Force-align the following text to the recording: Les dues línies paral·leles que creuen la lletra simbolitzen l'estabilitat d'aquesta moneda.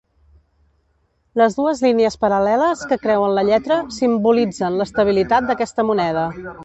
Les 1.41 1.57
dues 1.57 1.83
línies 1.87 2.17
paral·leles 2.25 2.81
que 2.93 2.99
creuen 3.03 3.35
la 3.39 3.43
lletra 3.51 3.77
simbolitzen 3.99 4.81
l'estabilitat 4.81 5.51
d'aquesta 5.51 5.87
moneda. 5.93 6.25